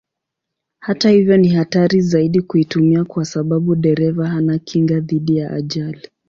[0.79, 6.09] Hata hivyo ni hatari zaidi kuitumia kwa sababu dereva hana kinga dhidi ya ajali.